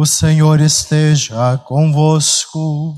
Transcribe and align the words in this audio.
O 0.00 0.06
Senhor 0.06 0.60
esteja 0.60 1.58
convosco. 1.64 2.96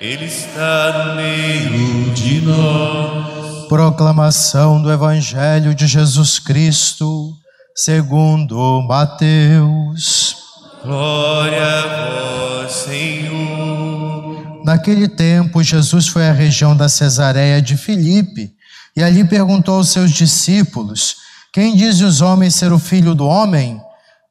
Ele 0.00 0.24
está 0.24 1.04
no 1.04 1.16
meio 1.16 2.10
de 2.14 2.40
nós. 2.40 3.68
Proclamação 3.68 4.80
do 4.80 4.90
Evangelho 4.90 5.74
de 5.74 5.86
Jesus 5.86 6.38
Cristo, 6.38 7.34
segundo 7.76 8.80
Mateus. 8.88 10.36
Glória 10.82 11.62
a 11.66 12.62
vós, 12.62 12.72
Senhor. 12.72 14.64
Naquele 14.64 15.06
tempo, 15.06 15.62
Jesus 15.62 16.08
foi 16.08 16.26
à 16.26 16.32
região 16.32 16.74
da 16.74 16.88
Cesareia 16.88 17.60
de 17.60 17.76
Filipe 17.76 18.52
e 18.96 19.02
ali 19.02 19.22
perguntou 19.22 19.74
aos 19.74 19.90
seus 19.90 20.12
discípulos: 20.12 21.16
Quem 21.52 21.76
diz 21.76 22.00
os 22.00 22.22
homens 22.22 22.54
ser 22.54 22.72
o 22.72 22.78
filho 22.78 23.14
do 23.14 23.26
homem? 23.26 23.78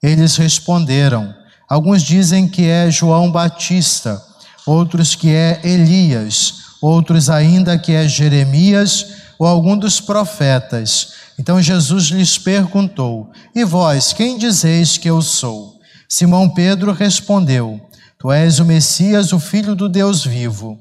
Eles 0.02 0.36
responderam: 0.36 1.36
Alguns 1.68 2.02
dizem 2.02 2.47
que 2.47 2.65
é 2.65 2.89
João 2.89 3.29
Batista, 3.29 4.23
outros 4.65 5.15
que 5.15 5.33
é 5.33 5.60
Elias, 5.65 6.54
outros 6.82 7.29
ainda 7.29 7.78
que 7.78 7.91
é 7.91 8.07
Jeremias 8.07 9.07
ou 9.37 9.46
algum 9.46 9.77
dos 9.77 10.00
profetas. 10.00 11.10
Então 11.38 11.61
Jesus 11.61 12.05
lhes 12.05 12.38
perguntou: 12.38 13.29
E 13.54 13.65
vós, 13.65 14.14
quem 14.14 14.38
dizeis 14.38 14.97
que 14.97 15.10
eu 15.10 15.21
sou? 15.21 15.77
Simão 16.07 16.50
Pedro 16.50 16.93
respondeu: 16.93 17.82
Tu 18.18 18.32
és 18.32 18.60
o 18.60 18.65
Messias, 18.65 19.33
o 19.33 19.39
filho 19.39 19.75
do 19.75 19.89
Deus 19.89 20.24
vivo. 20.24 20.79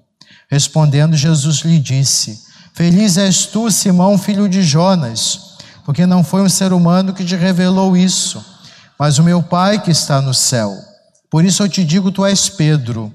Respondendo, 0.49 1.17
Jesus 1.17 1.63
lhe 1.63 1.81
disse: 1.81 2.45
Feliz 2.73 3.19
és 3.19 3.45
tu, 3.45 3.73
Simão, 3.73 4.17
filho 4.17 4.49
de 4.49 4.63
Jonas, 4.63 5.57
porque 5.85 6.07
não 6.07 6.23
foi 6.23 6.43
um 6.43 6.49
ser 6.49 6.73
humano 6.73 7.13
que 7.13 7.25
te 7.25 7.35
revelou 7.35 7.97
isso 7.97 8.55
mas 8.99 9.19
o 9.19 9.25
meu 9.25 9.43
Pai 9.43 9.81
que 9.81 9.91
está 9.91 10.21
no 10.21 10.33
céu. 10.33 10.75
Por 11.37 11.45
isso 11.45 11.63
eu 11.63 11.69
te 11.69 11.85
digo: 11.85 12.11
tu 12.11 12.25
és 12.25 12.49
Pedro, 12.49 13.13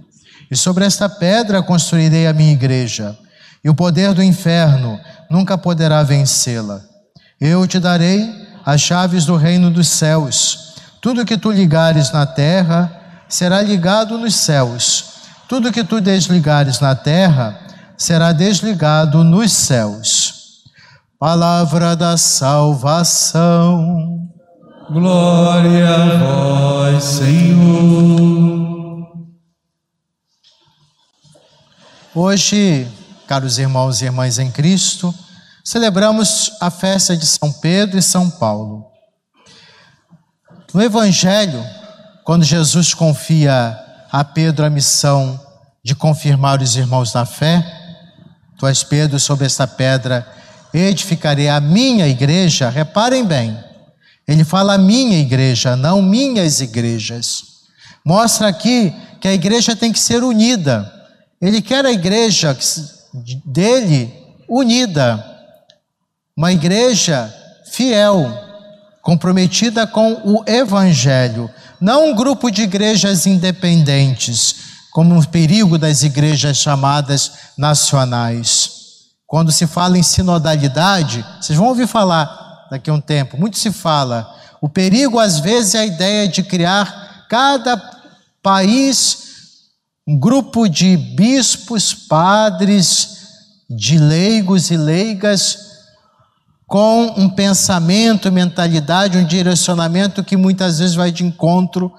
e 0.52 0.56
sobre 0.56 0.86
esta 0.86 1.10
pedra 1.10 1.64
construirei 1.64 2.28
a 2.28 2.34
minha 2.34 2.54
igreja, 2.54 3.18
e 3.64 3.70
o 3.70 3.74
poder 3.74 4.14
do 4.14 4.22
inferno 4.22 5.00
nunca 5.28 5.58
poderá 5.58 6.04
vencê-la. 6.04 6.82
Eu 7.40 7.66
te 7.66 7.80
darei 7.80 8.30
as 8.64 8.80
chaves 8.80 9.26
do 9.26 9.36
reino 9.36 9.72
dos 9.72 9.88
céus. 9.88 10.76
Tudo 11.02 11.26
que 11.26 11.36
tu 11.36 11.50
ligares 11.52 12.12
na 12.12 12.28
terra 12.28 12.96
será 13.28 13.60
ligado 13.60 14.20
nos 14.20 14.36
céus. 14.36 15.06
Tudo 15.50 15.72
que 15.72 15.84
tu 15.84 16.00
desligares 16.00 16.80
na 16.80 16.94
terra 16.94 17.60
será 17.98 18.32
desligado 18.32 19.24
nos 19.24 19.52
céus. 19.52 20.62
Palavra 21.18 21.96
da 21.96 22.16
salvação. 22.18 23.92
Glória 24.92 25.90
a 25.90 26.18
vós, 26.18 27.02
Senhor. 27.02 28.28
Hoje, 32.14 32.86
caros 33.26 33.58
irmãos 33.58 34.02
e 34.02 34.06
irmãs 34.06 34.38
em 34.38 34.52
Cristo, 34.52 35.16
celebramos 35.64 36.52
a 36.60 36.70
festa 36.70 37.16
de 37.16 37.26
São 37.26 37.54
Pedro 37.54 37.98
e 37.98 38.02
São 38.02 38.30
Paulo. 38.30 38.86
No 40.74 40.84
Evangelho, 40.84 41.66
quando 42.26 42.44
Jesus 42.44 42.94
confia 42.94 43.80
a 44.12 44.26
Pedro 44.26 44.66
a 44.66 44.70
missão 44.70 45.40
de 45.82 45.96
confirmar 45.96 46.62
os 46.62 46.76
irmãos 46.76 47.14
na 47.14 47.26
fé, 47.26 47.66
tu 48.58 48.68
és 48.68 48.84
Pedro, 48.84 49.18
sobre 49.22 49.46
esta 49.46 49.66
pedra 49.66 50.28
edificarei 50.74 51.48
a 51.48 51.62
minha 51.62 52.10
igreja, 52.10 52.70
reparem 52.70 53.24
bem, 53.26 53.71
ele 54.32 54.44
fala 54.44 54.78
minha 54.78 55.18
igreja, 55.18 55.76
não 55.76 56.02
minhas 56.02 56.62
igrejas. 56.62 57.44
Mostra 58.06 58.48
aqui 58.48 58.94
que 59.20 59.28
a 59.28 59.34
igreja 59.34 59.76
tem 59.76 59.92
que 59.92 60.00
ser 60.00 60.24
unida. 60.24 60.92
Ele 61.42 61.62
quer 61.62 61.86
a 61.86 61.92
igreja 61.92 62.58
dele 63.46 64.14
unida. 64.48 65.24
Uma 66.36 66.52
igreja 66.52 67.34
fiel, 67.72 68.32
comprometida 69.02 69.86
com 69.86 70.14
o 70.24 70.44
evangelho, 70.48 71.50
não 71.80 72.12
um 72.12 72.16
grupo 72.16 72.50
de 72.50 72.64
igrejas 72.64 73.26
independentes, 73.26 74.56
como 74.92 75.18
o 75.18 75.28
perigo 75.28 75.78
das 75.78 76.04
igrejas 76.04 76.58
chamadas 76.58 77.32
nacionais. 77.58 78.72
Quando 79.28 79.52
se 79.52 79.66
fala 79.68 79.98
em 79.98 80.04
sinodalidade, 80.04 81.26
vocês 81.40 81.58
vão 81.58 81.68
ouvir 81.68 81.88
falar 81.88 82.41
daqui 82.72 82.90
a 82.90 82.94
um 82.94 83.02
tempo. 83.02 83.38
Muito 83.38 83.58
se 83.58 83.70
fala. 83.70 84.34
O 84.62 84.70
perigo, 84.70 85.20
às 85.20 85.40
vezes, 85.40 85.76
é 85.76 85.80
a 85.80 85.86
ideia 85.86 86.28
de 86.28 86.42
criar 86.42 87.28
cada 87.30 87.78
país 88.42 89.30
um 90.08 90.18
grupo 90.18 90.68
de 90.68 90.96
bispos, 90.96 91.94
padres, 91.94 93.20
de 93.70 93.98
leigos 93.98 94.72
e 94.72 94.78
leigas 94.78 95.70
com 96.66 97.14
um 97.18 97.30
pensamento, 97.30 98.32
mentalidade, 98.32 99.18
um 99.18 99.26
direcionamento 99.26 100.24
que 100.24 100.38
muitas 100.38 100.80
vezes 100.80 100.96
vai 100.96 101.12
de 101.12 101.26
encontro 101.26 101.94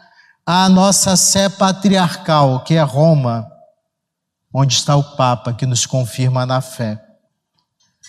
à 0.44 0.68
nossa 0.68 1.14
sé 1.16 1.50
patriarcal, 1.50 2.64
que 2.64 2.74
é 2.74 2.82
Roma, 2.82 3.46
onde 4.52 4.74
está 4.74 4.96
o 4.96 5.16
Papa 5.16 5.52
que 5.52 5.66
nos 5.66 5.84
confirma 5.84 6.46
na 6.46 6.60
fé. 6.60 7.00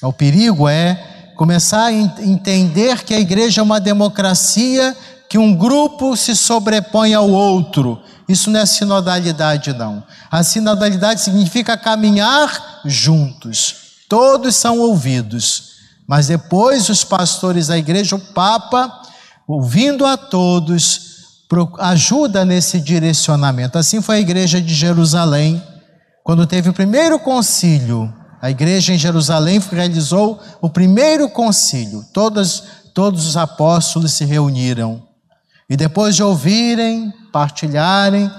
O 0.02 0.12
perigo 0.12 0.68
é 0.68 1.13
começar 1.36 1.86
a 1.86 1.94
entender 1.94 3.04
que 3.04 3.14
a 3.14 3.20
igreja 3.20 3.62
é 3.62 3.64
uma 3.64 3.80
democracia, 3.80 4.96
que 5.30 5.38
um 5.38 5.56
grupo 5.56 6.16
se 6.16 6.36
sobrepõe 6.36 7.14
ao 7.14 7.30
outro. 7.30 8.02
Isso 8.28 8.50
não 8.50 8.60
é 8.60 8.66
sinodalidade, 8.66 9.74
não. 9.74 10.04
A 10.32 10.44
sinodalidade 10.44 11.22
significa 11.22 11.78
caminhar 11.78 12.82
juntos. 12.86 13.76
Todos 14.08 14.56
são 14.56 14.80
ouvidos. 14.80 15.74
Mas 16.08 16.28
depois 16.28 16.90
os 16.90 17.04
pastores 17.04 17.68
da 17.68 17.78
igreja, 17.78 18.16
o 18.16 18.20
Papa, 18.20 19.02
ouvindo 19.48 20.06
a 20.06 20.18
todos, 20.18 21.14
ajuda 21.80 22.46
nesse 22.46 22.80
direcionamento. 22.80 23.78
Assim 23.78 24.02
foi 24.02 24.18
a 24.18 24.22
igreja 24.22 24.62
de 24.62 24.74
Jerusalém, 24.74 25.62
quando 26.24 26.46
teve 26.46 26.70
o 26.70 26.74
primeiro 26.74 27.20
concílio 27.20 28.14
a 28.44 28.52
igreja 28.52 28.94
em 28.94 28.98
Jerusalém 28.98 29.58
realizou 29.72 30.38
o 30.60 30.70
primeiro 30.70 31.30
concílio. 31.30 32.04
Todos, 32.12 32.62
todos 32.94 33.26
os 33.26 33.38
apóstolos 33.38 34.12
se 34.12 34.26
reuniram. 34.26 35.02
E 35.70 35.78
depois 35.78 36.14
de 36.14 36.24
ouvirem, 36.24 37.14
partilharem, 37.32 38.30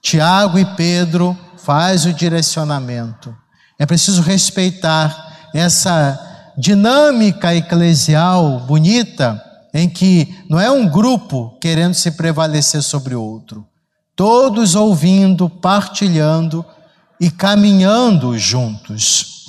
Tiago 0.00 0.56
e 0.56 0.64
Pedro 0.76 1.36
faz 1.58 2.06
o 2.06 2.12
direcionamento. 2.12 3.36
É 3.76 3.84
preciso 3.84 4.22
respeitar 4.22 5.50
essa 5.52 6.52
dinâmica 6.56 7.52
eclesial 7.56 8.60
bonita 8.60 9.42
em 9.74 9.88
que 9.88 10.32
não 10.48 10.60
é 10.60 10.70
um 10.70 10.88
grupo 10.88 11.58
querendo 11.60 11.94
se 11.94 12.12
prevalecer 12.12 12.84
sobre 12.84 13.16
o 13.16 13.20
outro. 13.20 13.66
Todos 14.14 14.76
ouvindo, 14.76 15.50
partilhando, 15.50 16.64
e 17.20 17.30
caminhando 17.30 18.38
juntos. 18.38 19.46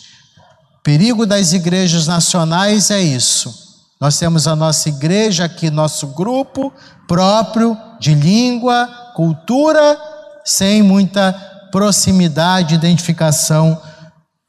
O 0.80 0.84
perigo 0.84 1.26
das 1.26 1.53
igrejas 1.53 2.08
nacionais 2.08 2.92
é 2.92 3.02
isso. 3.02 3.53
Nós 4.00 4.20
temos 4.20 4.48
a 4.48 4.56
nossa 4.56 4.90
igreja 4.90 5.46
aqui, 5.46 5.70
nosso 5.70 6.08
grupo 6.08 6.72
próprio 7.08 7.78
de 8.00 8.14
língua, 8.14 8.88
cultura, 9.16 9.98
sem 10.44 10.84
muita 10.84 11.34
proximidade, 11.72 12.75
identificação 12.75 13.81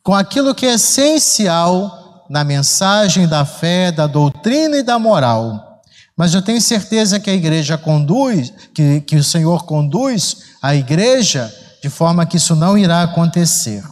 com 0.03 0.15
aquilo 0.15 0.55
que 0.55 0.67
é 0.67 0.75
essencial 0.75 2.25
na 2.29 2.45
mensagem 2.45 3.27
da 3.27 3.45
fé, 3.45 3.91
da 3.91 4.07
doutrina 4.07 4.77
e 4.77 4.83
da 4.83 4.99
moral. 4.99 5.81
Mas 6.17 6.33
eu 6.33 6.43
tenho 6.43 6.61
certeza 6.61 7.21
que 7.21 7.29
a 7.29 7.35
igreja 7.35 7.77
conduz, 7.77 8.53
que, 8.75 9.01
que 9.01 9.17
o 9.17 9.25
Senhor 9.25 9.65
conduz 9.65 10.45
a 10.63 10.75
igreja 10.75 11.53
de 11.87 11.91
forma 11.91 12.27
que 12.27 12.37
isso 12.37 12.57
não 12.57 12.77
irá 12.77 13.05
acontecer. 13.05 13.85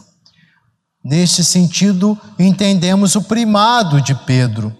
Neste 1.01 1.45
sentido, 1.45 2.19
entendemos 2.37 3.15
o 3.15 3.21
primado 3.21 4.01
de 4.01 4.13
Pedro, 4.13 4.75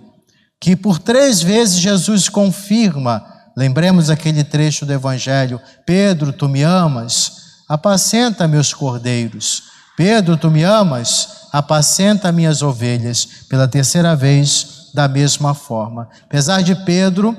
que 0.59 0.75
por 0.75 0.99
três 0.99 1.41
vezes 1.41 1.79
Jesus 1.79 2.27
confirma, 2.27 3.25
lembremos 3.55 4.09
aquele 4.09 4.43
trecho 4.43 4.85
do 4.85 4.91
Evangelho: 4.91 5.61
Pedro, 5.85 6.33
tu 6.33 6.49
me 6.49 6.61
amas? 6.61 7.31
Apacenta 7.69 8.49
meus 8.49 8.73
cordeiros. 8.73 9.63
Pedro, 9.95 10.35
tu 10.35 10.51
me 10.51 10.63
amas? 10.63 11.47
Apacenta 11.53 12.33
minhas 12.33 12.61
ovelhas. 12.61 13.25
Pela 13.47 13.65
terceira 13.65 14.13
vez, 14.13 14.91
da 14.93 15.07
mesma 15.07 15.53
forma. 15.53 16.09
Apesar 16.25 16.61
de 16.61 16.75
Pedro 16.83 17.33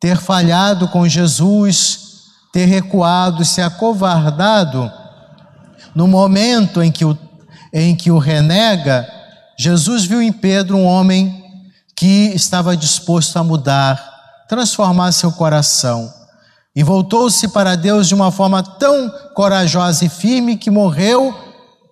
ter 0.00 0.16
falhado 0.16 0.88
com 0.88 1.06
Jesus, 1.06 2.09
ter 2.52 2.66
recuado, 2.66 3.44
se 3.44 3.60
acovardado, 3.60 4.90
no 5.94 6.06
momento 6.06 6.82
em 6.82 6.90
que 6.90 7.04
o, 7.04 7.16
em 7.72 7.94
que 7.94 8.10
o 8.10 8.18
renega, 8.18 9.06
Jesus 9.58 10.04
viu 10.04 10.20
em 10.22 10.32
Pedro 10.32 10.76
um 10.76 10.84
homem 10.84 11.44
que 11.96 12.32
estava 12.34 12.76
disposto 12.76 13.36
a 13.36 13.44
mudar, 13.44 14.02
transformar 14.48 15.12
seu 15.12 15.30
coração. 15.32 16.12
e 16.74 16.84
voltou-se 16.84 17.48
para 17.48 17.76
Deus 17.76 18.06
de 18.06 18.14
uma 18.14 18.30
forma 18.30 18.62
tão 18.62 19.10
corajosa 19.34 20.04
e 20.04 20.08
firme 20.08 20.56
que 20.56 20.70
morreu 20.70 21.34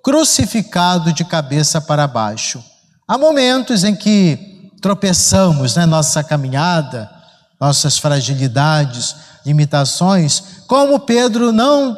crucificado 0.04 1.12
de 1.12 1.24
cabeça 1.24 1.80
para 1.80 2.06
baixo. 2.06 2.62
Há 3.06 3.18
momentos 3.18 3.84
em 3.84 3.94
que 3.94 4.70
tropeçamos 4.80 5.74
na 5.74 5.82
né, 5.82 5.86
nossa 5.86 6.22
caminhada, 6.22 7.10
nossas 7.60 7.98
fragilidades, 7.98 9.16
limitações, 9.48 10.42
como 10.66 11.00
Pedro 11.00 11.50
não 11.50 11.96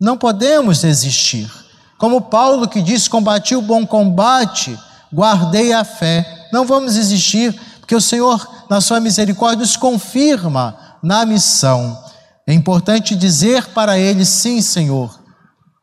não 0.00 0.16
podemos 0.16 0.80
desistir. 0.80 1.50
Como 1.98 2.22
Paulo 2.22 2.68
que 2.68 2.80
diz: 2.80 3.06
"Combati 3.06 3.54
o 3.54 3.60
bom 3.60 3.84
combate, 3.84 4.78
guardei 5.12 5.72
a 5.72 5.84
fé". 5.84 6.48
Não 6.52 6.64
vamos 6.64 6.94
desistir, 6.94 7.52
porque 7.80 7.94
o 7.94 8.00
Senhor, 8.00 8.48
na 8.70 8.80
sua 8.80 9.00
misericórdia, 9.00 9.58
nos 9.58 9.76
confirma 9.76 10.76
na 11.02 11.26
missão. 11.26 11.98
É 12.46 12.54
importante 12.54 13.14
dizer 13.14 13.66
para 13.74 13.98
ele: 13.98 14.24
"Sim, 14.24 14.62
Senhor, 14.62 15.20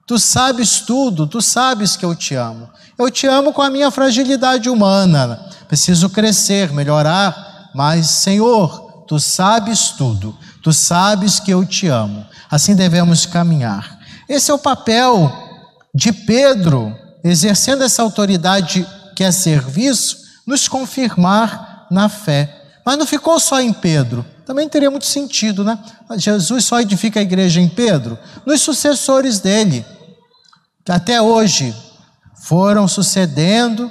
tu 0.07 0.17
sabes 0.17 0.79
tudo, 0.79 1.27
tu 1.27 1.41
sabes 1.41 1.95
que 1.95 2.05
eu 2.05 2.15
te 2.15 2.33
amo. 2.33 2.69
Eu 2.97 3.11
te 3.11 3.27
amo 3.27 3.53
com 3.53 3.61
a 3.61 3.69
minha 3.69 3.91
fragilidade 3.91 4.69
humana. 4.69 5.39
Preciso 5.67 6.09
crescer, 6.09 6.71
melhorar, 6.71 7.69
mas 7.75 8.07
Senhor, 8.07 9.03
tu 9.07 9.19
sabes 9.19 9.89
tudo. 9.91 10.35
Tu 10.67 10.73
sabes 10.73 11.39
que 11.39 11.49
eu 11.49 11.65
te 11.65 11.87
amo. 11.87 12.25
Assim 12.51 12.75
devemos 12.75 13.25
caminhar. 13.25 13.99
Esse 14.27 14.51
é 14.51 14.53
o 14.53 14.59
papel 14.59 15.31
de 15.95 16.11
Pedro, 16.11 16.93
exercendo 17.23 17.85
essa 17.85 18.01
autoridade 18.01 18.85
que 19.15 19.23
é 19.23 19.31
serviço, 19.31 20.17
nos 20.45 20.67
confirmar 20.67 21.87
na 21.89 22.09
fé. 22.09 22.53
Mas 22.85 22.97
não 22.97 23.05
ficou 23.05 23.39
só 23.39 23.61
em 23.61 23.71
Pedro. 23.71 24.25
Também 24.45 24.67
teria 24.67 24.91
muito 24.91 25.05
sentido, 25.05 25.63
né? 25.63 25.79
Jesus 26.17 26.65
só 26.65 26.81
edifica 26.81 27.21
a 27.21 27.23
igreja 27.23 27.61
em 27.61 27.69
Pedro, 27.69 28.19
nos 28.45 28.61
sucessores 28.61 29.39
dele, 29.39 29.85
que 30.83 30.91
até 30.91 31.21
hoje 31.21 31.73
foram 32.41 32.89
sucedendo 32.89 33.89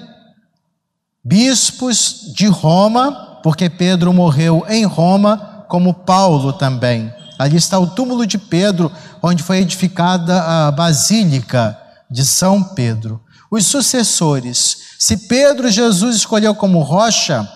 bispos 1.25 2.35
de 2.35 2.49
Roma, 2.49 3.41
porque 3.43 3.71
Pedro 3.71 4.13
morreu 4.13 4.63
em 4.69 4.85
Roma 4.85 5.56
como 5.69 5.95
Paulo 5.95 6.53
também. 6.53 7.13
Ali 7.39 7.57
está 7.57 7.79
o 7.79 7.87
túmulo 7.87 8.27
de 8.27 8.39
Pedro, 8.39 8.91
onde 9.23 9.43
foi 9.43 9.59
edificada 9.59 10.43
a 10.43 10.71
Basílica 10.71 11.79
de 12.11 12.25
São 12.25 12.63
Pedro. 12.63 13.21
Os 13.51 13.67
sucessores. 13.67 14.79
Se 14.99 15.17
Pedro 15.29 15.71
Jesus 15.71 16.17
escolheu 16.17 16.55
como 16.55 16.81
rocha, 16.81 17.49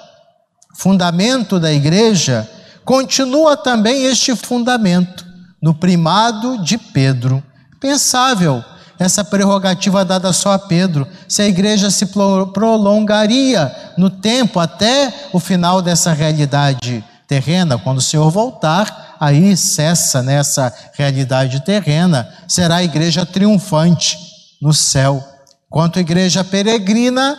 fundamento 0.76 1.58
da 1.58 1.72
igreja, 1.72 2.48
continua 2.84 3.56
também 3.56 4.04
este 4.04 4.36
fundamento 4.36 5.24
no 5.62 5.74
primado 5.74 6.62
de 6.62 6.76
Pedro. 6.76 7.42
Pensável 7.80 8.62
essa 8.98 9.24
prerrogativa 9.24 10.04
dada 10.04 10.30
só 10.30 10.52
a 10.52 10.58
Pedro, 10.58 11.08
se 11.26 11.40
a 11.40 11.48
igreja 11.48 11.90
se 11.90 12.04
prolongaria 12.52 13.74
no 13.96 14.10
tempo 14.10 14.60
até 14.60 15.28
o 15.32 15.40
final 15.40 15.80
dessa 15.80 16.12
realidade 16.12 17.02
terrena, 17.30 17.78
quando 17.78 17.98
o 17.98 18.02
Senhor 18.02 18.28
voltar, 18.28 19.14
aí 19.20 19.56
cessa 19.56 20.20
nessa 20.20 20.74
realidade 20.94 21.60
terrena, 21.60 22.28
será 22.48 22.76
a 22.76 22.82
igreja 22.82 23.24
triunfante 23.24 24.18
no 24.60 24.74
céu. 24.74 25.24
Quanto 25.68 26.00
a 26.00 26.02
igreja 26.02 26.42
peregrina, 26.42 27.38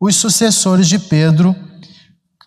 os 0.00 0.14
sucessores 0.14 0.86
de 0.86 1.00
Pedro, 1.00 1.52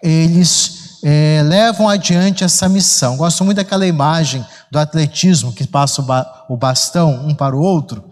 eles 0.01 1.01
é, 1.03 1.43
levam 1.43 1.89
adiante 1.89 2.45
essa 2.45 2.69
missão. 2.69 3.17
Gosto 3.17 3.43
muito 3.43 3.57
daquela 3.57 3.85
imagem 3.85 4.45
do 4.71 4.79
atletismo 4.79 5.51
que 5.51 5.67
passa 5.67 6.01
o 6.47 6.55
bastão 6.55 7.27
um 7.27 7.35
para 7.35 7.53
o 7.53 7.59
outro 7.59 8.11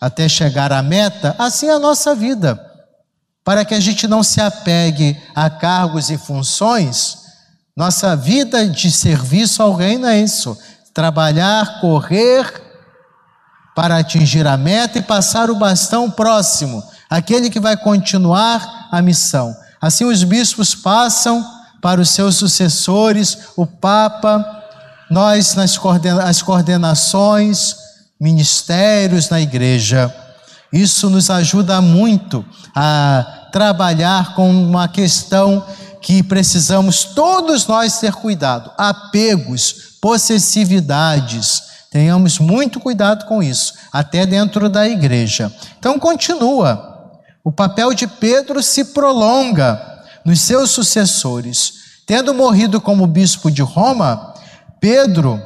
até 0.00 0.26
chegar 0.30 0.72
à 0.72 0.82
meta. 0.82 1.36
Assim 1.38 1.66
é 1.66 1.72
a 1.72 1.78
nossa 1.78 2.14
vida. 2.14 2.58
Para 3.44 3.66
que 3.66 3.74
a 3.74 3.80
gente 3.80 4.08
não 4.08 4.22
se 4.22 4.40
apegue 4.40 5.14
a 5.34 5.50
cargos 5.50 6.08
e 6.08 6.16
funções, 6.16 7.27
nossa 7.78 8.16
vida 8.16 8.68
de 8.68 8.90
serviço 8.90 9.62
ao 9.62 9.72
reino 9.72 10.04
é 10.04 10.18
isso: 10.18 10.58
trabalhar, 10.92 11.80
correr 11.80 12.60
para 13.72 13.98
atingir 13.98 14.48
a 14.48 14.56
meta 14.56 14.98
e 14.98 15.02
passar 15.02 15.48
o 15.48 15.54
bastão 15.54 16.10
próximo, 16.10 16.82
aquele 17.08 17.48
que 17.48 17.60
vai 17.60 17.76
continuar 17.76 18.88
a 18.90 19.00
missão. 19.00 19.54
Assim, 19.80 20.04
os 20.04 20.24
bispos 20.24 20.74
passam 20.74 21.48
para 21.80 22.00
os 22.00 22.10
seus 22.10 22.34
sucessores, 22.34 23.38
o 23.56 23.64
Papa, 23.64 24.44
nós 25.08 25.54
nas 25.54 25.78
coordena 25.78 26.24
as 26.24 26.42
coordenações, 26.42 27.76
ministérios 28.20 29.28
na 29.28 29.40
igreja. 29.40 30.12
Isso 30.72 31.08
nos 31.08 31.30
ajuda 31.30 31.80
muito 31.80 32.44
a 32.74 33.46
trabalhar 33.52 34.34
com 34.34 34.50
uma 34.50 34.88
questão 34.88 35.64
que 36.08 36.22
precisamos 36.22 37.04
todos 37.04 37.66
nós 37.66 37.98
ter 37.98 38.14
cuidado: 38.14 38.72
apegos, 38.78 39.98
possessividades. 40.00 41.64
Tenhamos 41.90 42.38
muito 42.38 42.80
cuidado 42.80 43.26
com 43.26 43.42
isso, 43.42 43.74
até 43.92 44.24
dentro 44.24 44.70
da 44.70 44.88
igreja. 44.88 45.52
Então, 45.78 45.98
continua. 45.98 47.20
O 47.44 47.52
papel 47.52 47.92
de 47.92 48.06
Pedro 48.06 48.62
se 48.62 48.86
prolonga 48.86 49.78
nos 50.24 50.40
seus 50.40 50.70
sucessores. 50.70 51.74
Tendo 52.06 52.32
morrido 52.32 52.80
como 52.80 53.06
bispo 53.06 53.50
de 53.50 53.60
Roma, 53.60 54.32
Pedro, 54.80 55.38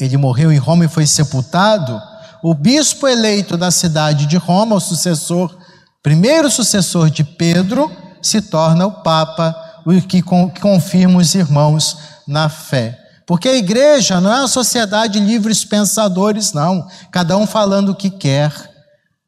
ele 0.00 0.16
morreu 0.16 0.50
em 0.50 0.58
Roma 0.58 0.84
e 0.84 0.88
foi 0.88 1.06
sepultado. 1.06 2.00
O 2.42 2.54
bispo 2.54 3.06
eleito 3.06 3.56
da 3.56 3.70
cidade 3.70 4.26
de 4.26 4.36
Roma, 4.36 4.74
o 4.74 4.80
sucessor, 4.80 5.56
primeiro 6.02 6.50
sucessor 6.50 7.08
de 7.08 7.22
Pedro, 7.22 8.07
se 8.22 8.42
torna 8.42 8.86
o 8.86 9.02
Papa, 9.02 9.54
o 9.84 10.00
que 10.02 10.22
confirma 10.22 11.18
os 11.18 11.34
irmãos 11.34 11.96
na 12.26 12.48
fé. 12.48 12.98
Porque 13.26 13.48
a 13.48 13.56
igreja 13.56 14.20
não 14.20 14.32
é 14.32 14.38
uma 14.40 14.48
sociedade 14.48 15.20
de 15.20 15.26
livres 15.26 15.64
pensadores, 15.64 16.52
não. 16.52 16.86
Cada 17.10 17.36
um 17.36 17.46
falando 17.46 17.90
o 17.90 17.94
que 17.94 18.10
quer. 18.10 18.52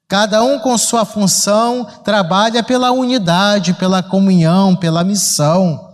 Cada 0.09 0.43
um 0.43 0.59
com 0.59 0.77
sua 0.77 1.05
função 1.05 1.87
trabalha 2.03 2.63
pela 2.63 2.91
unidade, 2.91 3.75
pela 3.75 4.03
comunhão, 4.03 4.75
pela 4.75 5.05
missão. 5.05 5.89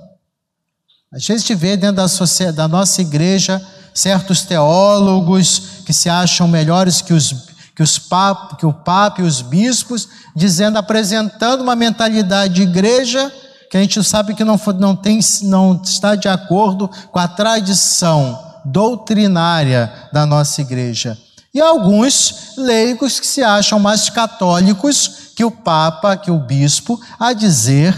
A 1.13 1.19
gente 1.19 1.55
vê 1.55 1.77
dentro 1.77 1.97
da, 1.97 2.51
da 2.53 2.69
nossa 2.69 3.01
igreja 3.01 3.61
certos 3.93 4.43
teólogos 4.43 5.83
que 5.85 5.93
se 5.93 6.09
acham 6.09 6.47
melhores 6.47 7.01
que 7.01 7.13
os 7.13 7.47
que, 7.77 7.83
os 7.83 7.99
pap, 7.99 8.57
que 8.57 8.65
o 8.65 8.73
Papa 8.73 9.21
e 9.21 9.25
os 9.25 9.43
bispos, 9.43 10.09
dizendo, 10.37 10.77
apresentando 10.77 11.63
uma 11.63 11.75
mentalidade 11.75 12.55
de 12.55 12.63
igreja 12.63 13.33
que 13.71 13.77
a 13.79 13.81
gente 13.81 14.05
sabe 14.05 14.35
que 14.35 14.45
não, 14.45 14.61
não, 14.79 14.95
tem, 14.95 15.19
não 15.45 15.81
está 15.83 16.15
de 16.15 16.29
acordo 16.29 16.91
com 17.11 17.19
a 17.19 17.27
tradição 17.27 18.39
doutrinária 18.63 19.91
da 20.13 20.27
nossa 20.27 20.61
igreja. 20.61 21.17
E 21.55 21.61
alguns 21.61 22.53
leigos 22.59 23.19
que 23.19 23.27
se 23.27 23.43
acham 23.43 23.79
mais 23.79 24.11
católicos 24.11 25.33
que 25.35 25.43
o 25.45 25.51
Papa, 25.51 26.17
que 26.17 26.31
o 26.31 26.39
bispo, 26.39 27.01
a 27.19 27.33
dizer, 27.33 27.95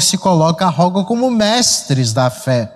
se 0.00 0.18
coloca, 0.18 0.68
roga 0.68 1.04
como 1.04 1.30
mestres 1.30 2.12
da 2.12 2.28
fé. 2.28 2.72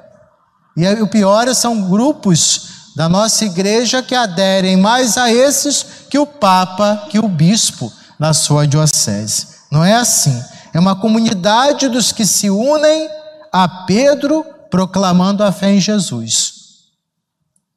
E 0.77 0.87
o 1.03 1.09
pior 1.09 1.53
são 1.55 1.89
grupos 1.89 2.69
da 2.95 3.09
nossa 3.09 3.45
igreja 3.45 4.03
que 4.03 4.15
aderem 4.15 4.77
mais 4.77 5.19
a 5.19 5.31
esses 5.31 5.85
que 6.09 6.19
o 6.19 6.27
Papa, 6.27 7.07
que 7.11 7.19
o 7.19 7.29
bispo 7.29 7.93
na 8.19 8.33
sua 8.33 8.67
diocese. 8.67 9.49
Não 9.71 9.85
é 9.85 9.95
assim. 9.95 10.43
É 10.73 10.79
uma 10.79 10.97
comunidade 10.97 11.89
dos 11.89 12.13
que 12.13 12.27
se 12.27 12.51
unem 12.51 13.09
a 13.53 13.69
Pedro 13.69 14.45
proclamando 14.71 15.43
a 15.43 15.53
fé 15.53 15.73
em 15.73 15.81
Jesus. 15.81 16.55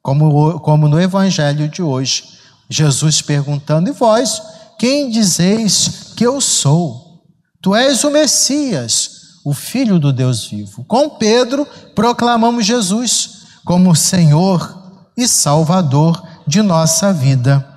Como, 0.02 0.60
como 0.60 0.88
no 0.88 1.00
evangelho 1.00 1.68
de 1.68 1.82
hoje, 1.82 2.24
Jesus 2.68 3.20
perguntando: 3.22 3.88
E 3.88 3.92
vós, 3.92 4.42
quem 4.78 5.10
dizeis 5.10 6.12
que 6.16 6.26
eu 6.26 6.40
sou? 6.40 7.22
Tu 7.62 7.74
és 7.74 8.02
o 8.04 8.10
Messias, 8.10 9.10
o 9.44 9.52
Filho 9.52 9.98
do 9.98 10.12
Deus 10.12 10.44
vivo. 10.44 10.84
Com 10.84 11.10
Pedro 11.10 11.66
proclamamos 11.94 12.64
Jesus 12.64 13.40
como 13.64 13.94
Senhor 13.94 14.78
e 15.16 15.28
Salvador 15.28 16.22
de 16.46 16.62
nossa 16.62 17.12
vida. 17.12 17.69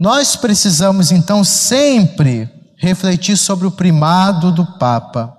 Nós 0.00 0.34
precisamos 0.34 1.12
então 1.12 1.44
sempre 1.44 2.48
refletir 2.78 3.36
sobre 3.36 3.66
o 3.66 3.70
primado 3.70 4.50
do 4.50 4.64
Papa, 4.78 5.36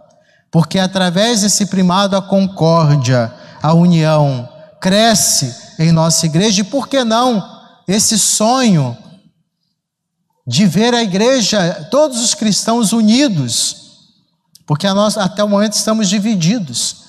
porque 0.51 0.77
através 0.77 1.41
desse 1.41 1.65
primado 1.65 2.15
a 2.15 2.21
concórdia, 2.21 3.33
a 3.59 3.73
união 3.73 4.47
cresce 4.79 5.55
em 5.79 5.91
nossa 5.91 6.27
igreja 6.27 6.61
e 6.61 6.65
por 6.65 6.87
que 6.87 7.03
não 7.03 7.43
esse 7.87 8.19
sonho 8.19 8.95
de 10.45 10.67
ver 10.67 10.93
a 10.93 11.01
igreja, 11.01 11.87
todos 11.89 12.21
os 12.21 12.35
cristãos 12.35 12.93
unidos, 12.93 13.77
porque 14.67 14.87
nós 14.93 15.17
até 15.17 15.43
o 15.43 15.49
momento 15.49 15.73
estamos 15.73 16.07
divididos. 16.07 17.00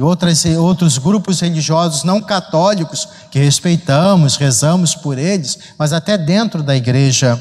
E 0.00 0.02
outras, 0.02 0.46
outros 0.46 0.96
grupos 0.96 1.40
religiosos 1.40 2.04
não 2.04 2.22
católicos 2.22 3.06
que 3.30 3.38
respeitamos, 3.38 4.36
rezamos 4.36 4.94
por 4.94 5.18
eles, 5.18 5.58
mas 5.78 5.92
até 5.92 6.16
dentro 6.16 6.62
da 6.62 6.74
igreja, 6.74 7.38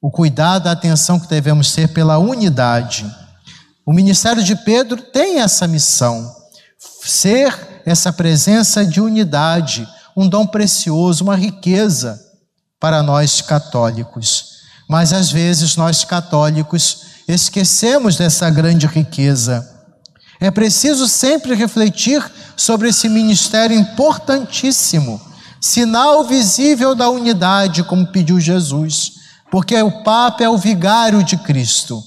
o 0.00 0.08
cuidado, 0.08 0.68
a 0.68 0.72
atenção 0.72 1.18
que 1.18 1.26
devemos 1.26 1.72
ter 1.72 1.88
pela 1.88 2.16
unidade. 2.16 3.04
O 3.84 3.92
ministério 3.92 4.44
de 4.44 4.54
Pedro 4.54 5.02
tem 5.02 5.40
essa 5.40 5.66
missão, 5.66 6.32
ser 7.02 7.82
essa 7.84 8.12
presença 8.12 8.86
de 8.86 9.00
unidade, 9.00 9.84
um 10.16 10.28
dom 10.28 10.46
precioso, 10.46 11.24
uma 11.24 11.34
riqueza 11.34 12.16
para 12.78 13.02
nós 13.02 13.40
católicos. 13.40 14.58
Mas 14.88 15.12
às 15.12 15.32
vezes 15.32 15.74
nós 15.74 16.04
católicos 16.04 17.00
esquecemos 17.26 18.16
dessa 18.16 18.48
grande 18.50 18.86
riqueza. 18.86 19.77
É 20.40 20.50
preciso 20.50 21.08
sempre 21.08 21.54
refletir 21.54 22.24
sobre 22.56 22.88
esse 22.88 23.08
ministério 23.08 23.76
importantíssimo, 23.76 25.20
sinal 25.60 26.24
visível 26.24 26.94
da 26.94 27.08
unidade, 27.08 27.82
como 27.82 28.06
pediu 28.06 28.38
Jesus, 28.40 29.14
porque 29.50 29.80
o 29.82 30.02
Papa 30.02 30.44
é 30.44 30.48
o 30.48 30.58
vigário 30.58 31.22
de 31.22 31.36
Cristo. 31.36 32.02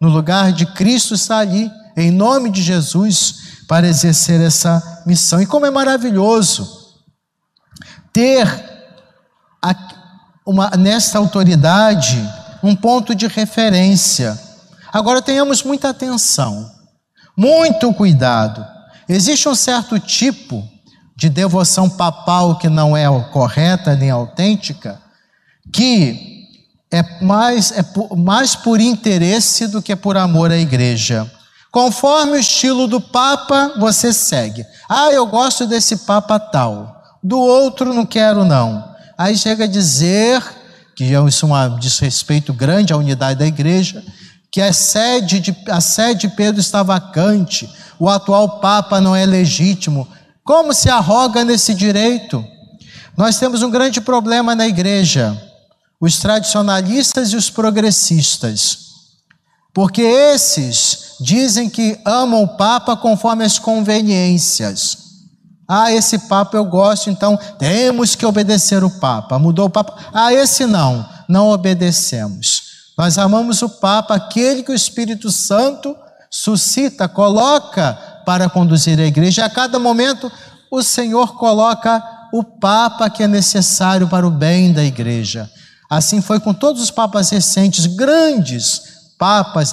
No 0.00 0.08
lugar 0.08 0.52
de 0.52 0.66
Cristo 0.66 1.14
está 1.14 1.38
ali, 1.38 1.70
em 1.96 2.10
nome 2.10 2.50
de 2.50 2.62
Jesus, 2.62 3.36
para 3.68 3.88
exercer 3.88 4.40
essa 4.40 5.02
missão. 5.06 5.40
E 5.40 5.46
como 5.46 5.66
é 5.66 5.70
maravilhoso 5.70 6.86
ter 8.12 8.46
uma, 10.46 10.70
nesta 10.70 11.18
autoridade 11.18 12.16
um 12.62 12.74
ponto 12.74 13.14
de 13.14 13.26
referência. 13.26 14.38
Agora 14.92 15.20
tenhamos 15.20 15.62
muita 15.62 15.90
atenção, 15.90 16.70
muito 17.36 17.92
cuidado. 17.92 18.64
Existe 19.08 19.48
um 19.48 19.54
certo 19.54 19.98
tipo 20.00 20.66
de 21.14 21.28
devoção 21.28 21.88
papal 21.88 22.58
que 22.58 22.68
não 22.68 22.96
é 22.96 23.06
correta 23.32 23.94
nem 23.94 24.10
autêntica, 24.10 25.00
que 25.72 26.36
é 26.90 27.24
mais, 27.24 27.72
é 27.72 27.84
mais 28.16 28.54
por 28.54 28.80
interesse 28.80 29.66
do 29.66 29.82
que 29.82 29.94
por 29.96 30.16
amor 30.16 30.50
à 30.50 30.56
igreja. 30.56 31.30
Conforme 31.70 32.32
o 32.32 32.40
estilo 32.40 32.86
do 32.86 33.00
Papa, 33.00 33.74
você 33.78 34.12
segue. 34.12 34.64
Ah, 34.88 35.10
eu 35.10 35.26
gosto 35.26 35.66
desse 35.66 35.98
Papa 35.98 36.38
tal. 36.38 37.02
Do 37.22 37.38
outro 37.38 37.92
não 37.92 38.06
quero, 38.06 38.44
não. 38.44 38.94
Aí 39.18 39.36
chega 39.36 39.64
a 39.64 39.68
dizer, 39.68 40.42
que 40.94 41.04
isso 41.04 41.46
é 41.46 41.68
um 41.68 41.78
desrespeito 41.78 42.54
grande 42.54 42.92
à 42.92 42.96
unidade 42.96 43.38
da 43.38 43.46
igreja, 43.46 44.02
que 44.56 44.62
a 44.62 44.72
sede 44.72 45.38
de, 45.38 45.56
a 45.68 45.82
sede 45.82 46.28
de 46.28 46.34
Pedro 46.34 46.62
está 46.62 46.82
vacante, 46.82 47.70
o 47.98 48.08
atual 48.08 48.58
Papa 48.58 49.02
não 49.02 49.14
é 49.14 49.26
legítimo. 49.26 50.08
Como 50.42 50.72
se 50.72 50.88
arroga 50.88 51.44
nesse 51.44 51.74
direito? 51.74 52.42
Nós 53.14 53.38
temos 53.38 53.60
um 53.60 53.70
grande 53.70 54.00
problema 54.00 54.54
na 54.54 54.66
igreja, 54.66 55.38
os 56.00 56.18
tradicionalistas 56.20 57.34
e 57.34 57.36
os 57.36 57.50
progressistas, 57.50 58.78
porque 59.74 60.00
esses 60.00 61.16
dizem 61.20 61.68
que 61.68 62.00
amam 62.02 62.42
o 62.42 62.56
Papa 62.56 62.96
conforme 62.96 63.44
as 63.44 63.58
conveniências. 63.58 64.96
Ah, 65.68 65.92
esse 65.92 66.18
Papa 66.20 66.56
eu 66.56 66.64
gosto, 66.64 67.10
então 67.10 67.38
temos 67.58 68.14
que 68.14 68.24
obedecer 68.24 68.82
o 68.82 68.88
Papa. 68.88 69.38
Mudou 69.38 69.66
o 69.66 69.70
Papa? 69.70 69.98
Ah, 70.14 70.32
esse 70.32 70.64
não, 70.64 71.06
não 71.28 71.50
obedecemos. 71.50 72.55
Nós 72.96 73.18
amamos 73.18 73.60
o 73.62 73.68
Papa, 73.68 74.14
aquele 74.14 74.62
que 74.62 74.72
o 74.72 74.74
Espírito 74.74 75.30
Santo 75.30 75.94
suscita, 76.30 77.06
coloca 77.08 77.92
para 78.24 78.48
conduzir 78.48 78.98
a 78.98 79.06
igreja. 79.06 79.44
A 79.44 79.50
cada 79.50 79.78
momento, 79.78 80.30
o 80.70 80.82
Senhor 80.82 81.36
coloca 81.36 82.02
o 82.32 82.42
Papa 82.42 83.10
que 83.10 83.22
é 83.22 83.28
necessário 83.28 84.08
para 84.08 84.26
o 84.26 84.30
bem 84.30 84.72
da 84.72 84.82
igreja. 84.82 85.50
Assim 85.88 86.20
foi 86.20 86.40
com 86.40 86.52
todos 86.52 86.82
os 86.82 86.90
papas 86.90 87.30
recentes, 87.30 87.86
grandes 87.86 88.82
papas 89.18 89.70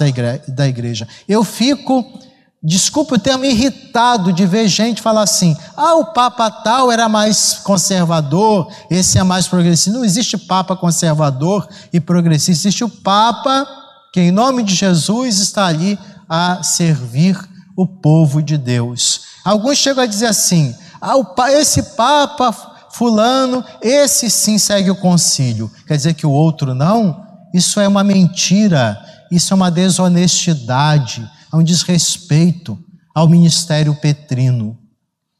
da 0.48 0.66
igreja. 0.66 1.08
Eu 1.28 1.44
fico 1.44 2.20
Desculpe 2.66 3.12
o 3.12 3.18
termo 3.18 3.44
irritado 3.44 4.32
de 4.32 4.46
ver 4.46 4.66
gente 4.68 5.02
falar 5.02 5.20
assim: 5.20 5.54
ah, 5.76 5.96
o 5.96 6.06
Papa 6.06 6.50
tal 6.50 6.90
era 6.90 7.10
mais 7.10 7.60
conservador, 7.62 8.72
esse 8.88 9.18
é 9.18 9.22
mais 9.22 9.46
progressista. 9.46 9.90
Não 9.90 10.02
existe 10.02 10.38
Papa 10.38 10.74
conservador 10.74 11.68
e 11.92 12.00
progressista, 12.00 12.52
existe 12.52 12.82
o 12.82 12.88
Papa 12.88 13.68
que, 14.10 14.18
em 14.18 14.30
nome 14.30 14.62
de 14.62 14.74
Jesus, 14.74 15.40
está 15.40 15.66
ali 15.66 15.98
a 16.26 16.62
servir 16.62 17.38
o 17.76 17.86
povo 17.86 18.42
de 18.42 18.56
Deus. 18.56 19.20
Alguns 19.44 19.76
chegam 19.76 20.02
a 20.02 20.06
dizer 20.06 20.28
assim: 20.28 20.74
ah, 21.02 21.16
esse 21.50 21.82
Papa 21.82 22.50
Fulano, 22.90 23.62
esse 23.82 24.30
sim 24.30 24.56
segue 24.56 24.90
o 24.90 24.96
concílio, 24.96 25.70
quer 25.86 25.98
dizer 25.98 26.14
que 26.14 26.24
o 26.24 26.30
outro 26.30 26.74
não? 26.74 27.26
Isso 27.52 27.78
é 27.78 27.86
uma 27.86 28.02
mentira, 28.02 28.98
isso 29.30 29.52
é 29.52 29.54
uma 29.54 29.70
desonestidade 29.70 31.30
a 31.54 31.56
um 31.56 31.62
desrespeito 31.62 32.76
ao 33.14 33.28
ministério 33.28 33.94
petrino. 33.94 34.76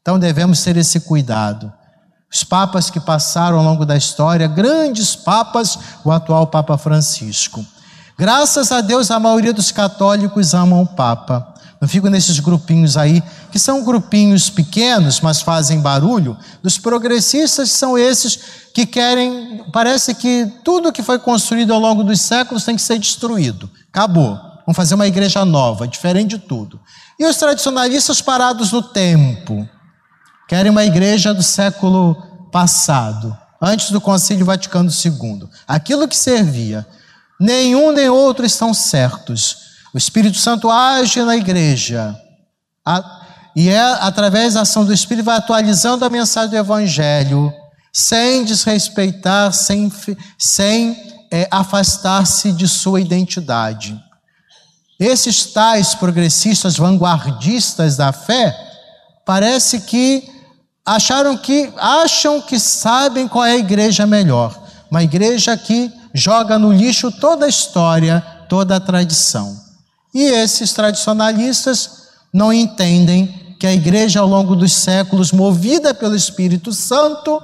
Então 0.00 0.16
devemos 0.16 0.62
ter 0.62 0.76
esse 0.76 1.00
cuidado. 1.00 1.73
Os 2.33 2.44
papas 2.44 2.88
que 2.88 3.00
passaram 3.00 3.59
ao 3.59 3.64
longo 3.64 3.85
da 3.85 3.97
história, 3.97 4.47
grandes 4.47 5.16
papas, 5.16 5.76
o 6.04 6.12
atual 6.12 6.47
Papa 6.47 6.78
Francisco. 6.78 7.66
Graças 8.16 8.71
a 8.71 8.80
Deus, 8.80 9.11
a 9.11 9.18
maioria 9.18 9.52
dos 9.52 9.73
católicos 9.73 10.54
amam 10.54 10.83
o 10.83 10.87
Papa. 10.87 11.52
Não 11.80 11.88
fico 11.88 12.09
nesses 12.09 12.38
grupinhos 12.38 12.97
aí, 12.97 13.21
que 13.50 13.59
são 13.59 13.83
grupinhos 13.83 14.49
pequenos, 14.49 15.21
mas 15.21 15.40
fazem 15.40 15.80
barulho. 15.80 16.38
Dos 16.62 16.78
progressistas 16.78 17.73
são 17.73 17.99
esses 17.99 18.38
que 18.73 18.87
querem, 18.87 19.64
parece 19.73 20.14
que 20.14 20.47
tudo 20.62 20.92
que 20.92 21.02
foi 21.02 21.18
construído 21.18 21.75
ao 21.75 21.80
longo 21.80 22.04
dos 22.04 22.21
séculos 22.21 22.64
tem 22.64 22.76
que 22.76 22.83
ser 22.83 23.00
destruído. 23.00 23.68
Acabou. 23.92 24.53
Vamos 24.66 24.76
fazer 24.76 24.94
uma 24.94 25.06
igreja 25.06 25.44
nova, 25.44 25.87
diferente 25.87 26.30
de 26.30 26.38
tudo. 26.38 26.80
E 27.18 27.26
os 27.26 27.37
tradicionalistas 27.37 28.23
parados 28.23 28.73
no 28.73 28.83
tempo, 28.83 29.68
querem 30.49 30.71
uma 30.71 30.85
igreja 30.85 31.35
do 31.35 31.42
século 31.42 32.16
passado, 32.50 33.37
antes 33.61 33.90
do 33.90 34.00
Concílio 34.00 34.47
Vaticano 34.47 34.90
II. 34.90 35.49
Aquilo 35.66 36.09
que 36.09 36.16
servia. 36.16 36.87
Nenhum 37.38 37.92
nem 37.92 38.09
outro 38.09 38.47
estão 38.47 38.73
certos. 38.73 39.56
O 39.92 39.99
Espírito 39.99 40.38
Santo 40.38 40.71
age 40.71 41.23
na 41.23 41.37
igreja. 41.37 42.16
E 43.54 43.68
é 43.68 43.80
através 44.00 44.54
da 44.54 44.62
ação 44.62 44.85
do 44.85 44.92
Espírito 44.92 45.25
vai 45.25 45.37
atualizando 45.37 46.04
a 46.04 46.11
mensagem 46.11 46.50
do 46.50 46.56
Evangelho, 46.56 47.52
sem 47.92 48.44
desrespeitar, 48.44 49.52
sem, 49.52 49.92
sem 50.38 50.97
é, 51.30 51.47
afastar-se 51.50 52.52
de 52.52 52.66
sua 52.66 53.00
identidade. 53.00 54.00
Esses 54.98 55.46
tais 55.46 55.94
progressistas 55.94 56.76
vanguardistas 56.76 57.96
da 57.96 58.12
fé, 58.12 58.56
parece 59.26 59.80
que 59.80 60.22
acharam 60.86 61.36
que 61.36 61.72
acham 61.76 62.40
que 62.40 62.60
sabem 62.60 63.26
qual 63.26 63.44
é 63.44 63.52
a 63.52 63.58
igreja 63.58 64.06
melhor. 64.06 64.56
Uma 64.90 65.02
igreja 65.02 65.56
que 65.56 65.90
joga 66.12 66.58
no 66.58 66.72
lixo 66.72 67.10
toda 67.10 67.46
a 67.46 67.48
história, 67.48 68.20
toda 68.48 68.76
a 68.76 68.80
tradição. 68.80 69.58
E 70.14 70.22
esses 70.22 70.72
tradicionalistas 70.72 72.04
não 72.32 72.52
entendem 72.52 73.56
que 73.58 73.66
a 73.66 73.72
igreja 73.72 74.20
ao 74.20 74.28
longo 74.28 74.54
dos 74.54 74.72
séculos, 74.72 75.32
movida 75.32 75.92
pelo 75.92 76.14
Espírito 76.14 76.72
Santo, 76.72 77.42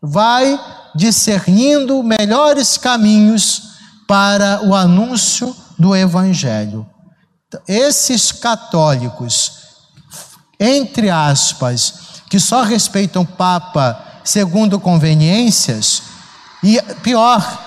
vai 0.00 0.58
discernindo 0.94 2.02
melhores 2.02 2.78
caminhos 2.78 3.62
para 4.06 4.62
o 4.64 4.74
anúncio 4.74 5.54
do 5.78 5.94
Evangelho. 5.94 6.86
Esses 7.66 8.32
católicos, 8.32 9.52
entre 10.58 11.10
aspas, 11.10 11.94
que 12.28 12.40
só 12.40 12.62
respeitam 12.62 13.22
o 13.22 13.26
Papa 13.26 14.02
segundo 14.24 14.80
conveniências, 14.80 16.02
e 16.62 16.82
pior, 17.02 17.64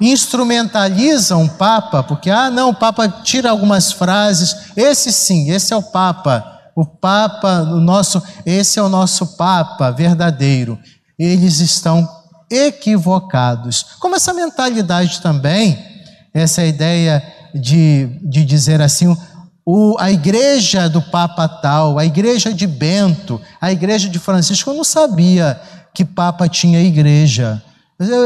instrumentalizam 0.00 1.44
o 1.44 1.48
Papa, 1.48 2.02
porque, 2.02 2.28
ah, 2.28 2.50
não, 2.50 2.70
o 2.70 2.74
Papa 2.74 3.08
tira 3.08 3.50
algumas 3.50 3.92
frases, 3.92 4.72
esse 4.76 5.12
sim, 5.12 5.50
esse 5.50 5.72
é 5.72 5.76
o 5.76 5.82
Papa, 5.82 6.44
o 6.74 6.84
Papa, 6.84 7.60
o 7.60 7.78
nosso, 7.78 8.20
esse 8.44 8.80
é 8.80 8.82
o 8.82 8.88
nosso 8.88 9.36
Papa 9.36 9.92
verdadeiro. 9.92 10.76
Eles 11.16 11.60
estão 11.60 12.08
equivocados. 12.50 13.86
Como 14.00 14.16
essa 14.16 14.34
mentalidade 14.34 15.20
também, 15.20 15.93
essa 16.34 16.64
ideia 16.64 17.22
de, 17.54 18.08
de 18.22 18.44
dizer 18.44 18.82
assim, 18.82 19.16
o, 19.64 19.96
a 19.98 20.10
igreja 20.10 20.88
do 20.88 21.00
Papa 21.00 21.48
tal, 21.48 21.98
a 21.98 22.04
igreja 22.04 22.52
de 22.52 22.66
Bento, 22.66 23.40
a 23.60 23.72
igreja 23.72 24.08
de 24.08 24.18
Francisco, 24.18 24.68
eu 24.70 24.74
não 24.74 24.84
sabia 24.84 25.58
que 25.94 26.04
Papa 26.04 26.48
tinha 26.48 26.82
igreja. 26.82 27.62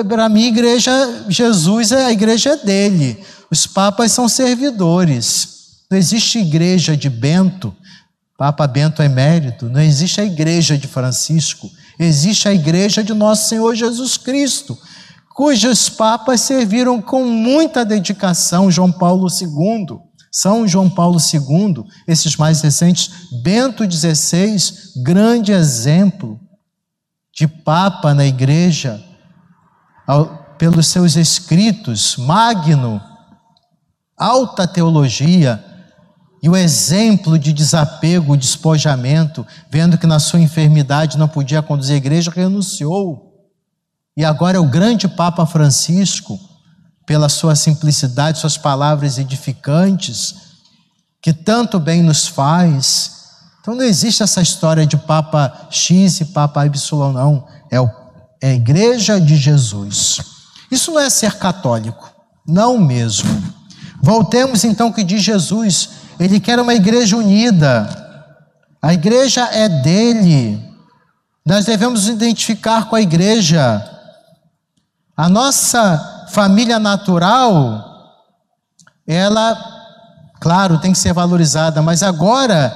Para 0.08 0.28
mim, 0.28 0.46
igreja, 0.46 0.90
Jesus, 1.28 1.92
é 1.92 2.06
a 2.06 2.12
igreja 2.12 2.56
dele. 2.56 3.22
Os 3.50 3.66
papas 3.66 4.12
são 4.12 4.28
servidores. 4.28 5.48
Não 5.90 5.98
existe 5.98 6.38
igreja 6.38 6.96
de 6.96 7.10
Bento. 7.10 7.74
Papa 8.38 8.66
Bento 8.68 9.02
Emérito, 9.02 9.68
não 9.68 9.80
existe 9.80 10.20
a 10.20 10.24
igreja 10.24 10.78
de 10.78 10.86
Francisco, 10.86 11.68
existe 11.98 12.48
a 12.48 12.54
igreja 12.54 13.02
de 13.02 13.12
nosso 13.12 13.48
Senhor 13.48 13.74
Jesus 13.74 14.16
Cristo, 14.16 14.78
cujos 15.38 15.88
papas 15.88 16.40
serviram 16.40 17.00
com 17.00 17.25
muita 17.25 17.85
dedicação 17.85 18.73
João 18.73 18.90
Paulo 18.90 19.28
II, 19.28 20.00
São 20.33 20.66
João 20.66 20.90
Paulo 20.90 21.16
II, 21.21 21.85
esses 22.09 22.35
mais 22.35 22.61
recentes, 22.61 23.09
Bento 23.40 23.88
XVI, 23.88 24.57
grande 25.00 25.52
exemplo 25.52 26.40
de 27.33 27.47
papa 27.47 28.12
na 28.14 28.26
igreja, 28.26 29.00
pelos 30.59 30.88
seus 30.88 31.14
escritos, 31.14 32.16
Magno, 32.16 33.00
alta 34.18 34.66
teologia, 34.66 35.64
e 36.42 36.49
o 36.49 36.57
exemplo 36.57 37.38
de 37.38 37.52
desapego, 37.52 38.37
despojamento, 38.37 39.47
vendo 39.71 39.99
que 39.99 40.07
na 40.07 40.18
sua 40.18 40.40
enfermidade 40.40 41.16
não 41.16 41.28
podia 41.28 41.62
conduzir 41.62 41.95
a 41.95 41.99
igreja, 41.99 42.33
renunciou 42.35 43.27
e 44.18 44.25
agora 44.25 44.56
é 44.56 44.60
o 44.60 44.66
grande 44.66 45.06
Papa 45.06 45.46
Francisco, 45.46 46.40
pela 47.06 47.28
sua 47.28 47.54
simplicidade, 47.54 48.40
suas 48.40 48.58
palavras 48.58 49.16
edificantes, 49.16 50.34
que 51.22 51.32
tanto 51.32 51.78
bem 51.78 52.02
nos 52.02 52.26
faz. 52.26 53.12
Então 53.60 53.76
não 53.76 53.84
existe 53.84 54.20
essa 54.20 54.42
história 54.42 54.84
de 54.84 54.96
Papa 54.96 55.68
X 55.70 56.20
e 56.20 56.25
Papa 56.25 56.66
Y, 56.66 57.12
não. 57.12 57.46
É, 57.70 57.76
é 58.42 58.50
a 58.50 58.54
Igreja 58.54 59.20
de 59.20 59.37
Jesus. 59.37 60.18
Isso 60.68 60.90
não 60.90 61.00
é 61.00 61.08
ser 61.08 61.34
católico, 61.34 62.12
não 62.44 62.76
mesmo. 62.76 63.30
Voltemos 64.02 64.64
então 64.64 64.90
que 64.90 65.04
diz 65.04 65.22
Jesus, 65.22 65.90
ele 66.18 66.40
quer 66.40 66.58
uma 66.58 66.75
igreja 66.75 67.16
unida. 67.16 67.88
A 68.82 68.92
igreja 68.92 69.44
é 69.52 69.68
dele. 69.68 70.60
Nós 71.46 71.66
devemos 71.66 72.00
nos 72.00 72.16
identificar 72.16 72.88
com 72.88 72.96
a 72.96 73.00
igreja. 73.00 73.94
A 75.18 75.28
nossa 75.28 76.28
família 76.30 76.78
natural, 76.78 78.14
ela, 79.04 79.58
claro, 80.38 80.78
tem 80.78 80.92
que 80.92 80.98
ser 80.98 81.12
valorizada, 81.12 81.82
mas 81.82 82.04
agora 82.04 82.72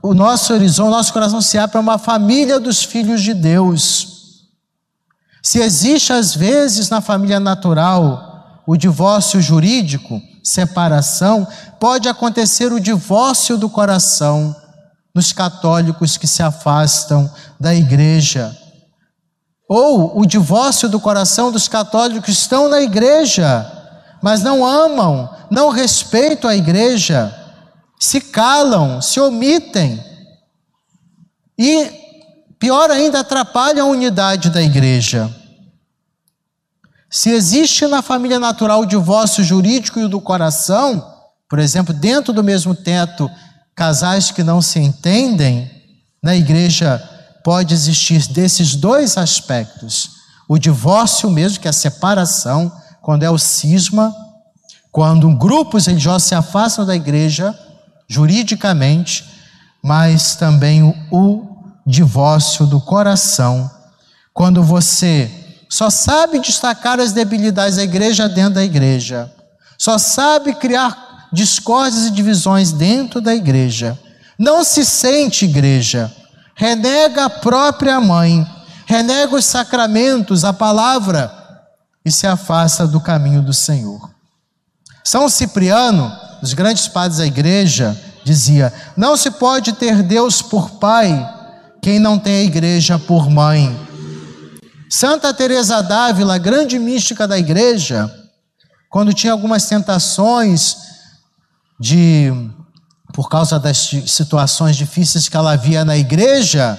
o 0.00 0.14
nosso 0.14 0.52
horizonte, 0.52 0.86
o 0.86 0.90
nosso 0.92 1.12
coração 1.12 1.42
se 1.42 1.58
abre 1.58 1.72
para 1.72 1.80
uma 1.80 1.98
família 1.98 2.60
dos 2.60 2.84
filhos 2.84 3.20
de 3.20 3.34
Deus. 3.34 4.44
Se 5.42 5.58
existe 5.58 6.12
às 6.12 6.36
vezes 6.36 6.88
na 6.88 7.00
família 7.00 7.40
natural 7.40 8.62
o 8.64 8.76
divórcio 8.76 9.42
jurídico, 9.42 10.22
separação, 10.44 11.48
pode 11.80 12.08
acontecer 12.08 12.72
o 12.72 12.78
divórcio 12.78 13.58
do 13.58 13.68
coração 13.68 14.54
nos 15.12 15.32
católicos 15.32 16.16
que 16.16 16.28
se 16.28 16.44
afastam 16.44 17.28
da 17.58 17.74
igreja 17.74 18.56
ou 19.68 20.20
o 20.20 20.26
divórcio 20.26 20.88
do 20.88 21.00
coração 21.00 21.50
dos 21.50 21.68
católicos 21.68 22.24
que 22.24 22.30
estão 22.30 22.68
na 22.68 22.80
igreja, 22.80 23.70
mas 24.22 24.42
não 24.42 24.64
amam, 24.64 25.28
não 25.50 25.70
respeitam 25.70 26.48
a 26.48 26.56
igreja, 26.56 27.34
se 27.98 28.20
calam, 28.20 29.00
se 29.00 29.18
omitem. 29.18 30.02
E, 31.58 31.90
pior 32.58 32.90
ainda, 32.90 33.20
atrapalham 33.20 33.88
a 33.88 33.90
unidade 33.90 34.50
da 34.50 34.62
igreja. 34.62 35.34
Se 37.10 37.30
existe 37.30 37.86
na 37.86 38.02
família 38.02 38.38
natural 38.38 38.82
o 38.82 38.86
divórcio 38.86 39.42
jurídico 39.42 39.98
e 39.98 40.04
o 40.04 40.08
do 40.08 40.20
coração, 40.20 41.14
por 41.48 41.58
exemplo, 41.58 41.94
dentro 41.94 42.32
do 42.32 42.44
mesmo 42.44 42.74
teto, 42.74 43.30
casais 43.74 44.30
que 44.30 44.42
não 44.42 44.60
se 44.60 44.78
entendem, 44.78 45.70
na 46.22 46.34
igreja 46.34 47.15
pode 47.46 47.72
existir 47.72 48.26
desses 48.26 48.74
dois 48.74 49.16
aspectos: 49.16 50.10
o 50.48 50.58
divórcio 50.58 51.30
mesmo, 51.30 51.60
que 51.60 51.68
é 51.68 51.70
a 51.70 51.72
separação, 51.72 52.72
quando 53.00 53.22
é 53.22 53.30
o 53.30 53.38
cisma, 53.38 54.12
quando 54.90 55.30
grupos 55.36 55.86
religiosos 55.86 56.26
se 56.26 56.34
afastam 56.34 56.84
da 56.84 56.96
igreja 56.96 57.56
juridicamente, 58.08 59.24
mas 59.80 60.34
também 60.34 60.82
o, 60.82 60.92
o 61.12 61.46
divórcio 61.86 62.66
do 62.66 62.80
coração, 62.80 63.70
quando 64.34 64.60
você 64.60 65.30
só 65.70 65.88
sabe 65.88 66.40
destacar 66.40 66.98
as 66.98 67.12
debilidades 67.12 67.76
da 67.76 67.84
igreja 67.84 68.28
dentro 68.28 68.54
da 68.54 68.64
igreja, 68.64 69.32
só 69.78 69.98
sabe 69.98 70.52
criar 70.52 71.28
discórdias 71.32 72.06
e 72.06 72.10
divisões 72.10 72.72
dentro 72.72 73.20
da 73.20 73.32
igreja, 73.32 73.96
não 74.36 74.64
se 74.64 74.84
sente 74.84 75.44
igreja, 75.44 76.12
renega 76.56 77.26
a 77.26 77.30
própria 77.30 78.00
mãe, 78.00 78.44
renega 78.86 79.36
os 79.36 79.44
sacramentos, 79.44 80.44
a 80.44 80.52
palavra 80.52 81.30
e 82.04 82.10
se 82.10 82.26
afasta 82.26 82.86
do 82.86 83.00
caminho 83.00 83.42
do 83.42 83.52
Senhor. 83.52 84.10
São 85.04 85.28
Cipriano, 85.28 86.10
os 86.42 86.54
grandes 86.54 86.88
padres 86.88 87.18
da 87.18 87.26
igreja, 87.26 87.96
dizia: 88.24 88.72
Não 88.96 89.16
se 89.16 89.30
pode 89.30 89.74
ter 89.74 90.02
Deus 90.02 90.40
por 90.42 90.70
pai 90.70 91.34
quem 91.82 92.00
não 92.00 92.18
tem 92.18 92.38
a 92.38 92.44
igreja 92.44 92.98
por 92.98 93.30
mãe. 93.30 93.78
Santa 94.90 95.32
Teresa 95.32 95.82
d'Ávila, 95.82 96.38
grande 96.38 96.78
mística 96.78 97.28
da 97.28 97.38
igreja, 97.38 98.12
quando 98.88 99.12
tinha 99.12 99.32
algumas 99.32 99.66
tentações 99.66 100.76
de 101.78 102.32
por 103.16 103.30
causa 103.30 103.58
das 103.58 103.78
situações 104.06 104.76
difíceis 104.76 105.26
que 105.26 105.38
ela 105.38 105.56
via 105.56 105.86
na 105.86 105.96
igreja, 105.96 106.78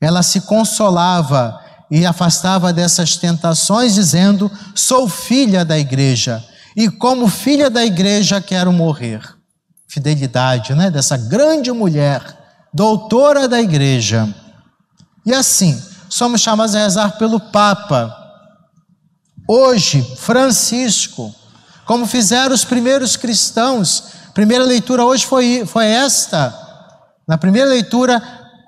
ela 0.00 0.20
se 0.20 0.40
consolava 0.40 1.60
e 1.88 2.04
afastava 2.04 2.72
dessas 2.72 3.16
tentações, 3.16 3.94
dizendo: 3.94 4.50
Sou 4.74 5.08
filha 5.08 5.64
da 5.64 5.78
igreja 5.78 6.44
e, 6.76 6.90
como 6.90 7.28
filha 7.28 7.70
da 7.70 7.84
igreja, 7.84 8.40
quero 8.40 8.72
morrer. 8.72 9.22
Fidelidade, 9.86 10.74
né? 10.74 10.90
Dessa 10.90 11.16
grande 11.16 11.70
mulher, 11.70 12.20
doutora 12.74 13.46
da 13.46 13.60
igreja. 13.60 14.28
E 15.24 15.32
assim, 15.32 15.80
somos 16.08 16.40
chamados 16.40 16.74
a 16.74 16.80
rezar 16.80 17.16
pelo 17.16 17.38
Papa. 17.38 18.12
Hoje, 19.46 20.02
Francisco, 20.16 21.32
como 21.86 22.08
fizeram 22.08 22.52
os 22.52 22.64
primeiros 22.64 23.16
cristãos, 23.16 24.18
Primeira 24.40 24.64
leitura 24.64 25.04
hoje 25.04 25.26
foi, 25.26 25.66
foi 25.66 25.84
esta. 25.84 26.58
Na 27.28 27.36
primeira 27.36 27.68
leitura, 27.68 28.22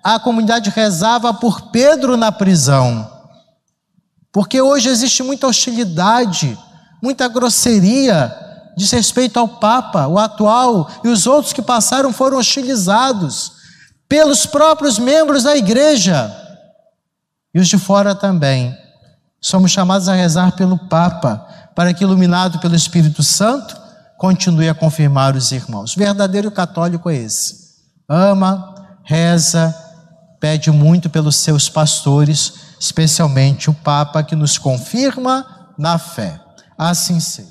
a 0.05 0.19
comunidade 0.19 0.69
rezava 0.69 1.33
por 1.33 1.71
Pedro 1.71 2.15
na 2.15 2.31
prisão. 2.31 3.11
Porque 4.31 4.61
hoje 4.61 4.91
existe 4.91 5.23
muita 5.23 5.47
hostilidade, 5.47 6.59
muita 7.03 7.27
grosseria, 7.27 8.37
diz 8.77 8.91
respeito 8.91 9.39
ao 9.39 9.49
Papa, 9.49 10.07
o 10.09 10.19
atual, 10.19 10.91
e 11.03 11.09
os 11.09 11.27
outros 11.27 11.55
que 11.55 11.63
passaram 11.63 12.13
foram 12.13 12.37
hostilizados 12.37 13.53
pelos 14.07 14.45
próprios 14.45 14.99
membros 14.99 15.45
da 15.45 15.57
igreja. 15.57 16.31
E 17.55 17.59
os 17.59 17.67
de 17.67 17.79
fora 17.79 18.15
também. 18.15 18.77
Somos 19.41 19.71
chamados 19.71 20.07
a 20.07 20.13
rezar 20.13 20.53
pelo 20.53 20.77
Papa, 20.77 21.49
para 21.75 21.95
que, 21.95 22.05
iluminado 22.05 22.59
pelo 22.59 22.77
Espírito 22.77 23.23
Santo, 23.23 23.81
continue 24.23 24.69
a 24.69 24.75
confirmar 24.75 25.35
os 25.35 25.51
irmãos. 25.51 25.97
O 25.97 25.99
verdadeiro 25.99 26.49
católico 26.49 27.11
é 27.11 27.17
esse. 27.17 27.57
Ama, 28.09 28.73
reza, 29.03 29.75
pede 30.39 30.71
muito 30.71 31.11
pelos 31.11 31.35
seus 31.35 31.69
pastores, 31.69 32.55
especialmente 32.79 33.69
o 33.69 33.75
Papa 33.75 34.23
que 34.23 34.37
nos 34.37 34.57
confirma 34.57 35.75
na 35.77 35.99
fé. 35.99 36.41
Assim 36.79 37.19
seja. 37.19 37.51